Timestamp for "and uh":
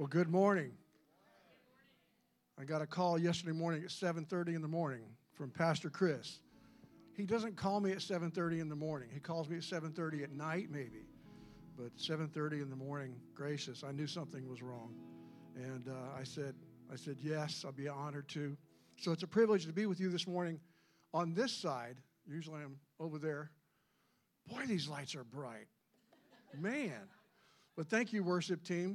15.54-16.18